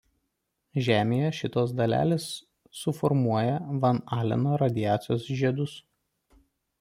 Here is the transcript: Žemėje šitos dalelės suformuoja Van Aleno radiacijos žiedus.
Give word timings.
Žemėje 0.85 1.27
šitos 1.39 1.73
dalelės 1.81 2.25
suformuoja 2.79 3.59
Van 3.85 4.01
Aleno 4.19 4.57
radiacijos 4.63 5.29
žiedus. 5.43 5.77